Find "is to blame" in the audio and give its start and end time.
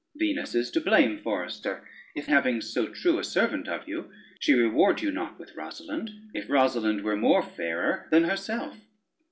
0.55-1.19